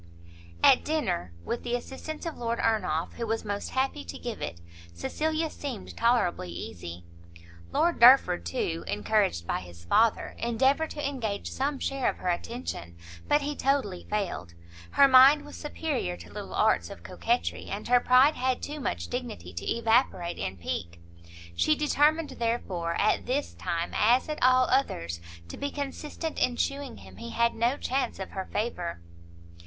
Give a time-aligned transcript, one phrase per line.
[0.63, 4.59] At dinner, with the assistance of Lord Ernolf, who was most happy to give it,
[4.95, 7.03] Cecilia seemed tolerably easy.
[7.71, 12.97] Lord Derford, too, encouraged by his father, endeavoured to engage some share of her attention;
[13.27, 14.55] but he totally failed;
[14.89, 19.07] her mind was superior to little arts of coquetry, and her pride had too much
[19.07, 20.99] dignity to evaporate in pique;
[21.55, 26.97] she determined, therefore, at this time, as at all others, to be consistent in shewing
[26.97, 28.99] him he had no chance of her favour.